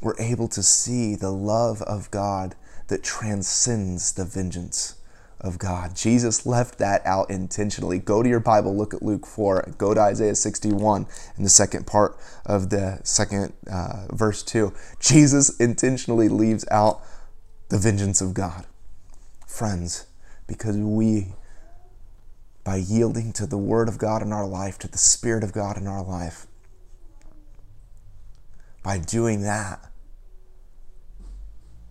we're 0.00 0.18
able 0.18 0.48
to 0.48 0.62
see 0.62 1.14
the 1.14 1.30
love 1.30 1.82
of 1.82 2.10
God 2.10 2.54
that 2.88 3.02
transcends 3.02 4.12
the 4.12 4.24
vengeance 4.24 4.97
of 5.40 5.58
God. 5.58 5.94
Jesus 5.94 6.44
left 6.44 6.78
that 6.78 7.04
out 7.06 7.30
intentionally. 7.30 7.98
Go 7.98 8.22
to 8.22 8.28
your 8.28 8.40
Bible, 8.40 8.76
look 8.76 8.92
at 8.92 9.02
Luke 9.02 9.26
4, 9.26 9.74
go 9.78 9.94
to 9.94 10.00
Isaiah 10.00 10.34
61 10.34 11.06
in 11.36 11.44
the 11.44 11.48
second 11.48 11.86
part 11.86 12.16
of 12.44 12.70
the 12.70 13.00
second 13.04 13.52
uh, 13.70 14.06
verse 14.10 14.42
2. 14.42 14.72
Jesus 14.98 15.56
intentionally 15.58 16.28
leaves 16.28 16.66
out 16.70 17.00
the 17.68 17.78
vengeance 17.78 18.20
of 18.20 18.34
God. 18.34 18.66
Friends, 19.46 20.06
because 20.46 20.76
we, 20.76 21.28
by 22.64 22.76
yielding 22.76 23.32
to 23.34 23.46
the 23.46 23.58
Word 23.58 23.88
of 23.88 23.98
God 23.98 24.22
in 24.22 24.32
our 24.32 24.46
life, 24.46 24.78
to 24.80 24.88
the 24.88 24.98
Spirit 24.98 25.44
of 25.44 25.52
God 25.52 25.76
in 25.76 25.86
our 25.86 26.02
life, 26.02 26.46
by 28.82 28.98
doing 28.98 29.42
that, 29.42 29.84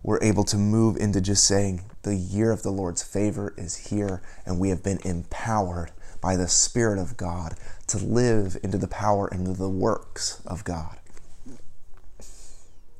we're 0.02 0.22
able 0.22 0.44
to 0.44 0.56
move 0.56 0.96
into 0.96 1.20
just 1.20 1.44
saying, 1.44 1.82
the 2.08 2.16
year 2.16 2.52
of 2.52 2.62
the 2.62 2.70
Lord's 2.70 3.02
favor 3.02 3.52
is 3.58 3.90
here, 3.90 4.22
and 4.46 4.58
we 4.58 4.70
have 4.70 4.82
been 4.82 4.98
empowered 5.04 5.92
by 6.22 6.36
the 6.36 6.48
Spirit 6.48 6.98
of 6.98 7.18
God 7.18 7.54
to 7.88 7.98
live 7.98 8.56
into 8.62 8.78
the 8.78 8.88
power 8.88 9.28
and 9.28 9.46
the 9.46 9.68
works 9.68 10.40
of 10.46 10.64
God. 10.64 10.96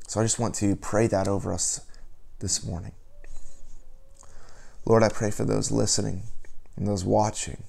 So 0.07 0.21
I 0.21 0.25
just 0.25 0.38
want 0.38 0.55
to 0.57 0.77
pray 0.77 1.07
that 1.07 1.27
over 1.27 1.55
us 1.55 1.81
this 2.41 2.62
morning. 2.62 2.93
Lord, 4.85 5.03
I 5.03 5.09
pray 5.09 5.31
for 5.31 5.45
those 5.45 5.71
listening 5.71 6.25
and 6.77 6.87
those 6.87 7.05
watching 7.05 7.65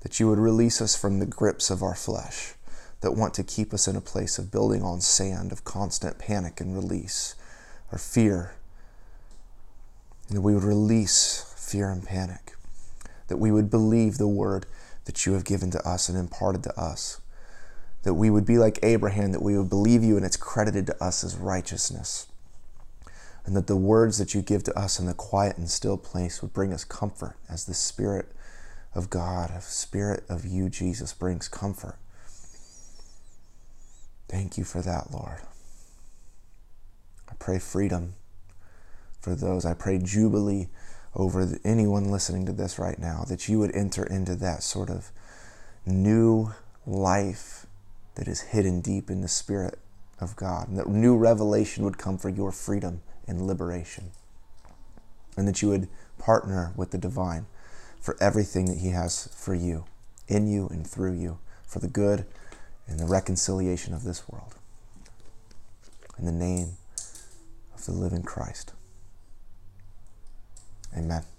that 0.00 0.20
you 0.20 0.28
would 0.28 0.38
release 0.38 0.82
us 0.82 0.94
from 0.94 1.20
the 1.20 1.26
grips 1.26 1.70
of 1.70 1.82
our 1.82 1.94
flesh 1.94 2.52
that 3.00 3.12
want 3.12 3.32
to 3.34 3.42
keep 3.42 3.72
us 3.72 3.88
in 3.88 3.96
a 3.96 4.00
place 4.02 4.38
of 4.38 4.50
building 4.50 4.82
on 4.82 5.00
sand, 5.00 5.52
of 5.52 5.64
constant 5.64 6.18
panic 6.18 6.60
and 6.60 6.74
release, 6.74 7.34
or 7.90 7.98
fear. 7.98 8.57
And 10.28 10.36
that 10.36 10.42
we 10.42 10.54
would 10.54 10.64
release 10.64 11.54
fear 11.56 11.90
and 11.90 12.04
panic, 12.04 12.54
that 13.28 13.38
we 13.38 13.50
would 13.50 13.70
believe 13.70 14.18
the 14.18 14.28
word 14.28 14.66
that 15.06 15.24
you 15.24 15.32
have 15.32 15.44
given 15.44 15.70
to 15.70 15.88
us 15.88 16.08
and 16.08 16.18
imparted 16.18 16.62
to 16.64 16.78
us, 16.78 17.20
that 18.02 18.14
we 18.14 18.30
would 18.30 18.44
be 18.44 18.58
like 18.58 18.78
Abraham, 18.82 19.32
that 19.32 19.42
we 19.42 19.56
would 19.56 19.70
believe 19.70 20.04
you 20.04 20.16
and 20.16 20.24
it's 20.24 20.36
credited 20.36 20.86
to 20.86 21.02
us 21.02 21.24
as 21.24 21.36
righteousness, 21.36 22.26
and 23.46 23.56
that 23.56 23.66
the 23.66 23.76
words 23.76 24.18
that 24.18 24.34
you 24.34 24.42
give 24.42 24.62
to 24.64 24.78
us 24.78 25.00
in 25.00 25.06
the 25.06 25.14
quiet 25.14 25.56
and 25.56 25.70
still 25.70 25.96
place 25.96 26.42
would 26.42 26.52
bring 26.52 26.72
us 26.72 26.84
comfort 26.84 27.36
as 27.48 27.64
the 27.64 27.74
Spirit 27.74 28.30
of 28.94 29.08
God, 29.08 29.50
a 29.50 29.62
Spirit 29.62 30.24
of 30.28 30.44
you, 30.44 30.68
Jesus, 30.68 31.14
brings 31.14 31.48
comfort. 31.48 31.96
Thank 34.28 34.58
you 34.58 34.64
for 34.64 34.82
that, 34.82 35.10
Lord. 35.10 35.40
I 37.30 37.34
pray 37.38 37.58
freedom 37.58 38.14
for 39.28 39.34
those. 39.34 39.66
I 39.66 39.74
pray 39.74 39.98
jubilee 39.98 40.68
over 41.14 41.46
anyone 41.64 42.10
listening 42.10 42.46
to 42.46 42.52
this 42.52 42.78
right 42.78 42.98
now, 42.98 43.24
that 43.28 43.48
you 43.48 43.58
would 43.58 43.74
enter 43.74 44.04
into 44.04 44.34
that 44.36 44.62
sort 44.62 44.88
of 44.88 45.10
new 45.84 46.52
life 46.86 47.66
that 48.14 48.28
is 48.28 48.40
hidden 48.40 48.80
deep 48.80 49.10
in 49.10 49.20
the 49.20 49.28
Spirit 49.28 49.78
of 50.20 50.36
God, 50.36 50.68
and 50.68 50.78
that 50.78 50.88
new 50.88 51.16
revelation 51.16 51.84
would 51.84 51.98
come 51.98 52.18
for 52.18 52.28
your 52.28 52.52
freedom 52.52 53.02
and 53.26 53.46
liberation, 53.46 54.12
and 55.36 55.46
that 55.46 55.60
you 55.60 55.68
would 55.68 55.88
partner 56.18 56.72
with 56.76 56.90
the 56.90 56.98
divine 56.98 57.46
for 58.00 58.16
everything 58.20 58.66
that 58.66 58.78
He 58.78 58.90
has 58.90 59.28
for 59.34 59.54
you, 59.54 59.84
in 60.26 60.46
you, 60.46 60.68
and 60.68 60.86
through 60.86 61.14
you, 61.14 61.38
for 61.66 61.80
the 61.80 61.88
good 61.88 62.24
and 62.86 62.98
the 62.98 63.06
reconciliation 63.06 63.92
of 63.92 64.04
this 64.04 64.28
world. 64.28 64.54
In 66.18 66.24
the 66.24 66.32
name 66.32 66.76
of 67.74 67.84
the 67.84 67.92
living 67.92 68.22
Christ. 68.22 68.72
Amen. 70.96 71.37